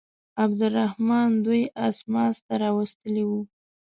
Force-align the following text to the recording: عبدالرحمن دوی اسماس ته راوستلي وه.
عبدالرحمن 0.43 1.29
دوی 1.45 1.61
اسماس 1.87 2.35
ته 2.45 2.53
راوستلي 2.63 3.23
وه. 3.29 3.41